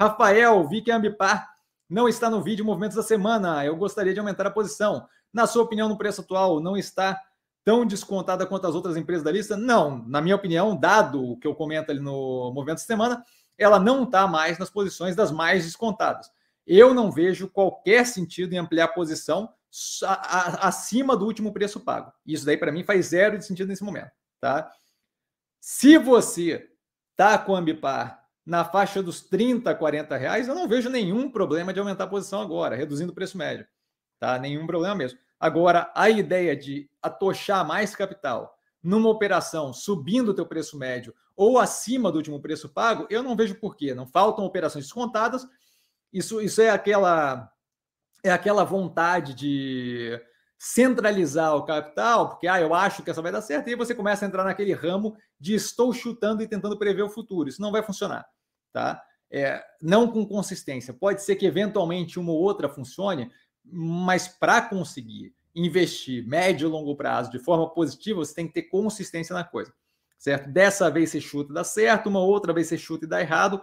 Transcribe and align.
Rafael, 0.00 0.66
vi 0.66 0.80
que 0.80 0.90
a 0.90 0.96
Ambipar 0.96 1.46
não 1.86 2.08
está 2.08 2.30
no 2.30 2.42
vídeo 2.42 2.64
Movimentos 2.64 2.96
da 2.96 3.02
Semana. 3.02 3.62
Eu 3.66 3.76
gostaria 3.76 4.14
de 4.14 4.18
aumentar 4.18 4.46
a 4.46 4.50
posição. 4.50 5.06
Na 5.30 5.46
sua 5.46 5.62
opinião, 5.62 5.90
no 5.90 5.98
preço 5.98 6.22
atual, 6.22 6.58
não 6.58 6.74
está 6.74 7.20
tão 7.62 7.84
descontada 7.84 8.46
quanto 8.46 8.66
as 8.66 8.74
outras 8.74 8.96
empresas 8.96 9.22
da 9.22 9.30
lista? 9.30 9.58
Não, 9.58 10.02
na 10.08 10.22
minha 10.22 10.34
opinião, 10.34 10.74
dado 10.74 11.22
o 11.22 11.36
que 11.38 11.46
eu 11.46 11.54
comento 11.54 11.90
ali 11.90 12.00
no 12.00 12.50
Movimentos 12.54 12.82
da 12.84 12.86
Semana, 12.86 13.22
ela 13.58 13.78
não 13.78 14.04
está 14.04 14.26
mais 14.26 14.58
nas 14.58 14.70
posições 14.70 15.14
das 15.14 15.30
mais 15.30 15.64
descontadas. 15.64 16.30
Eu 16.66 16.94
não 16.94 17.12
vejo 17.12 17.50
qualquer 17.50 18.06
sentido 18.06 18.54
em 18.54 18.58
ampliar 18.58 18.84
a 18.84 18.88
posição 18.88 19.52
acima 20.62 21.14
do 21.14 21.26
último 21.26 21.52
preço 21.52 21.78
pago. 21.78 22.10
Isso 22.24 22.46
daí, 22.46 22.56
para 22.56 22.72
mim, 22.72 22.84
faz 22.84 23.08
zero 23.08 23.36
de 23.36 23.44
sentido 23.44 23.68
nesse 23.68 23.84
momento. 23.84 24.12
Tá? 24.40 24.72
Se 25.60 25.98
você 25.98 26.70
está 27.12 27.36
com 27.36 27.54
a 27.54 27.58
Ambipar 27.58 28.20
na 28.44 28.64
faixa 28.64 29.02
dos 29.02 29.20
30, 29.20 29.74
40 29.74 30.16
reais, 30.16 30.48
eu 30.48 30.54
não 30.54 30.68
vejo 30.68 30.88
nenhum 30.88 31.30
problema 31.30 31.72
de 31.72 31.78
aumentar 31.78 32.04
a 32.04 32.08
posição 32.08 32.40
agora, 32.40 32.76
reduzindo 32.76 33.12
o 33.12 33.14
preço 33.14 33.36
médio. 33.36 33.66
Tá? 34.18 34.38
Nenhum 34.38 34.66
problema 34.66 34.94
mesmo. 34.94 35.18
Agora, 35.38 35.90
a 35.94 36.10
ideia 36.10 36.56
de 36.56 36.90
atochar 37.02 37.66
mais 37.66 37.94
capital 37.94 38.58
numa 38.82 39.08
operação 39.08 39.72
subindo 39.72 40.30
o 40.30 40.34
teu 40.34 40.46
preço 40.46 40.78
médio 40.78 41.14
ou 41.36 41.58
acima 41.58 42.10
do 42.10 42.16
último 42.16 42.40
preço 42.40 42.68
pago, 42.68 43.06
eu 43.08 43.22
não 43.22 43.36
vejo 43.36 43.54
porquê. 43.54 43.94
Não 43.94 44.06
faltam 44.06 44.44
operações 44.44 44.84
descontadas. 44.84 45.46
Isso, 46.12 46.40
isso 46.40 46.60
é 46.60 46.70
aquela 46.70 47.50
é 48.22 48.30
aquela 48.30 48.64
vontade 48.64 49.34
de 49.34 50.20
centralizar 50.62 51.56
o 51.56 51.64
capital, 51.64 52.28
porque 52.28 52.46
ah, 52.46 52.60
eu 52.60 52.74
acho 52.74 53.02
que 53.02 53.10
essa 53.10 53.22
vai 53.22 53.32
dar 53.32 53.40
certo, 53.40 53.66
e 53.66 53.70
aí 53.70 53.76
você 53.76 53.94
começa 53.94 54.26
a 54.26 54.28
entrar 54.28 54.44
naquele 54.44 54.74
ramo 54.74 55.16
de 55.38 55.54
estou 55.54 55.90
chutando 55.90 56.42
e 56.42 56.46
tentando 56.46 56.78
prever 56.78 57.00
o 57.00 57.08
futuro. 57.08 57.48
Isso 57.48 57.62
não 57.62 57.72
vai 57.72 57.82
funcionar, 57.82 58.28
tá? 58.70 59.02
É, 59.30 59.64
não 59.80 60.06
com 60.06 60.26
consistência. 60.26 60.92
Pode 60.92 61.22
ser 61.22 61.36
que 61.36 61.46
eventualmente 61.46 62.20
uma 62.20 62.32
ou 62.32 62.38
outra 62.38 62.68
funcione, 62.68 63.30
mas 63.64 64.28
para 64.28 64.60
conseguir 64.60 65.34
investir 65.54 66.28
médio 66.28 66.68
e 66.68 66.70
longo 66.70 66.94
prazo 66.94 67.30
de 67.30 67.38
forma 67.38 67.72
positiva, 67.72 68.18
você 68.18 68.34
tem 68.34 68.46
que 68.46 68.52
ter 68.52 68.64
consistência 68.64 69.32
na 69.32 69.42
coisa, 69.42 69.72
certo? 70.18 70.50
Dessa 70.50 70.90
vez 70.90 71.08
você 71.08 71.22
chuta 71.22 71.52
e 71.52 71.54
dá 71.54 71.64
certo, 71.64 72.10
uma 72.10 72.20
outra 72.20 72.52
vez 72.52 72.66
você 72.66 72.76
chuta 72.76 73.06
e 73.06 73.08
dá 73.08 73.18
errado, 73.18 73.62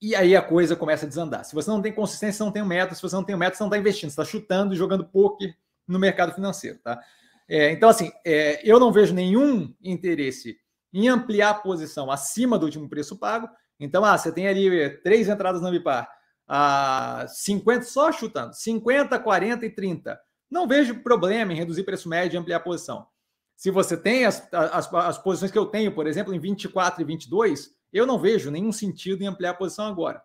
e 0.00 0.14
aí 0.14 0.36
a 0.36 0.42
coisa 0.42 0.76
começa 0.76 1.04
a 1.04 1.08
desandar. 1.08 1.44
Se 1.44 1.52
você 1.52 1.68
não 1.68 1.82
tem 1.82 1.92
consistência, 1.92 2.38
você 2.38 2.44
não 2.44 2.52
tem 2.52 2.62
um 2.62 2.66
método. 2.66 2.94
Se 2.94 3.02
você 3.02 3.16
não 3.16 3.24
tem 3.24 3.34
um 3.34 3.38
método, 3.38 3.56
você 3.56 3.62
não 3.64 3.68
está 3.68 3.78
investindo, 3.78 4.10
você 4.10 4.20
está 4.20 4.24
chutando 4.24 4.72
e 4.72 4.76
jogando 4.76 5.04
poker 5.04 5.56
no 5.88 5.98
mercado 5.98 6.34
financeiro, 6.34 6.78
tá? 6.78 7.00
É, 7.48 7.72
então, 7.72 7.88
assim, 7.88 8.12
é, 8.24 8.60
eu 8.62 8.78
não 8.78 8.92
vejo 8.92 9.14
nenhum 9.14 9.74
interesse 9.82 10.58
em 10.92 11.08
ampliar 11.08 11.50
a 11.50 11.54
posição 11.54 12.10
acima 12.10 12.58
do 12.58 12.66
último 12.66 12.88
preço 12.88 13.18
pago. 13.18 13.48
Então, 13.80 14.04
ah, 14.04 14.16
você 14.16 14.30
tem 14.30 14.46
ali 14.46 14.90
três 15.02 15.28
entradas 15.28 15.62
na 15.62 15.68
Ambipar, 15.68 16.08
ah, 16.46 17.24
50, 17.28 17.82
só 17.84 18.12
chutando, 18.12 18.54
50, 18.54 19.18
40 19.18 19.64
e 19.64 19.70
30. 19.70 20.20
Não 20.50 20.66
vejo 20.66 21.02
problema 21.02 21.52
em 21.52 21.56
reduzir 21.56 21.84
preço 21.84 22.08
médio 22.08 22.36
e 22.36 22.38
ampliar 22.38 22.58
a 22.58 22.60
posição. 22.60 23.06
Se 23.56 23.70
você 23.70 23.96
tem 23.96 24.24
as, 24.24 24.46
as, 24.52 24.92
as 24.92 25.18
posições 25.18 25.50
que 25.50 25.58
eu 25.58 25.66
tenho, 25.66 25.92
por 25.92 26.06
exemplo, 26.06 26.34
em 26.34 26.38
24 26.38 27.02
e 27.02 27.04
22, 27.04 27.70
eu 27.92 28.06
não 28.06 28.18
vejo 28.18 28.50
nenhum 28.50 28.72
sentido 28.72 29.22
em 29.22 29.26
ampliar 29.26 29.50
a 29.50 29.54
posição 29.54 29.86
agora. 29.86 30.22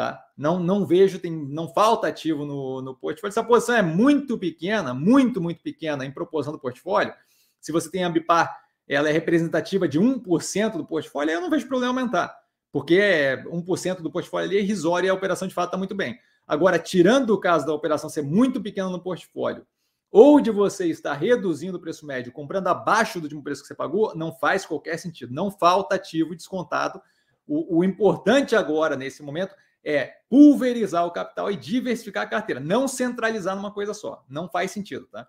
Tá? 0.00 0.18
Não, 0.34 0.58
não 0.58 0.86
vejo, 0.86 1.18
tem, 1.18 1.30
não 1.30 1.68
falta 1.68 2.06
ativo 2.06 2.46
no, 2.46 2.80
no 2.80 2.94
portfólio. 2.94 3.34
Se 3.34 3.38
a 3.38 3.44
posição 3.44 3.76
é 3.76 3.82
muito 3.82 4.38
pequena, 4.38 4.94
muito, 4.94 5.42
muito 5.42 5.62
pequena 5.62 6.06
em 6.06 6.10
proporção 6.10 6.54
do 6.54 6.58
portfólio, 6.58 7.12
se 7.60 7.70
você 7.70 7.90
tem 7.90 8.02
a 8.02 8.08
Ambipar, 8.08 8.62
ela 8.88 9.10
é 9.10 9.12
representativa 9.12 9.86
de 9.86 10.00
1% 10.00 10.78
do 10.78 10.86
portfólio, 10.86 11.32
eu 11.32 11.40
não 11.42 11.50
vejo 11.50 11.68
problema 11.68 11.92
aumentar, 11.92 12.34
porque 12.72 12.98
1% 13.44 14.00
do 14.00 14.10
portfólio 14.10 14.48
ali 14.48 14.56
é 14.56 14.62
irrisório 14.62 15.06
e 15.06 15.10
a 15.10 15.12
operação 15.12 15.46
de 15.46 15.52
fato 15.52 15.66
está 15.66 15.76
muito 15.76 15.94
bem. 15.94 16.18
Agora, 16.48 16.78
tirando 16.78 17.34
o 17.34 17.38
caso 17.38 17.66
da 17.66 17.74
operação 17.74 18.08
ser 18.08 18.22
muito 18.22 18.58
pequena 18.58 18.88
no 18.88 19.02
portfólio, 19.02 19.66
ou 20.10 20.40
de 20.40 20.50
você 20.50 20.86
estar 20.86 21.12
reduzindo 21.12 21.76
o 21.76 21.80
preço 21.80 22.06
médio, 22.06 22.32
comprando 22.32 22.68
abaixo 22.68 23.20
do 23.20 23.24
último 23.24 23.42
preço 23.42 23.60
que 23.60 23.68
você 23.68 23.74
pagou, 23.74 24.16
não 24.16 24.32
faz 24.32 24.64
qualquer 24.64 24.96
sentido. 24.96 25.34
Não 25.34 25.50
falta 25.50 25.96
ativo 25.96 26.34
descontado. 26.34 27.02
O, 27.50 27.78
o 27.78 27.84
importante 27.84 28.54
agora, 28.54 28.94
nesse 28.94 29.24
momento, 29.24 29.56
é 29.84 30.18
pulverizar 30.28 31.04
o 31.04 31.10
capital 31.10 31.50
e 31.50 31.56
diversificar 31.56 32.22
a 32.22 32.28
carteira, 32.28 32.60
não 32.60 32.86
centralizar 32.86 33.56
numa 33.56 33.72
coisa 33.72 33.92
só. 33.92 34.24
Não 34.28 34.48
faz 34.48 34.70
sentido, 34.70 35.06
tá? 35.06 35.26